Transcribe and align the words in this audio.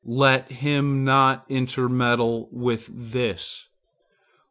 Let 0.03 0.51
him 0.51 1.03
not 1.03 1.45
intermeddle 1.47 2.49
with 2.51 2.89
this. 2.91 3.69